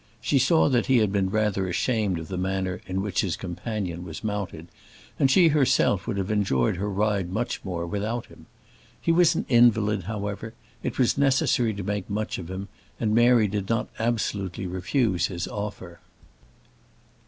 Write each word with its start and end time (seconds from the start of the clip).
She 0.19 0.39
saw 0.39 0.67
that 0.67 0.87
he 0.87 0.97
had 0.97 1.11
been 1.11 1.29
rather 1.29 1.67
ashamed 1.67 2.17
of 2.17 2.27
the 2.27 2.35
manner 2.39 2.81
in 2.87 3.03
which 3.03 3.21
his 3.21 3.35
companion 3.35 4.03
was 4.03 4.23
mounted, 4.23 4.67
and 5.19 5.29
she 5.29 5.49
herself 5.49 6.07
would 6.07 6.17
have 6.17 6.31
enjoyed 6.31 6.77
her 6.77 6.89
ride 6.89 7.29
much 7.29 7.63
more 7.63 7.85
without 7.85 8.25
him. 8.25 8.47
He 8.99 9.11
was 9.11 9.35
an 9.35 9.45
invalid, 9.47 10.05
however; 10.05 10.55
it 10.81 10.97
was 10.97 11.19
necessary 11.19 11.75
to 11.75 11.83
make 11.83 12.09
much 12.09 12.39
of 12.39 12.49
him, 12.49 12.67
and 12.99 13.13
Mary 13.13 13.47
did 13.47 13.69
not 13.69 13.89
absolutely 13.99 14.65
refuse 14.65 15.27
his 15.27 15.47
offer. 15.47 15.99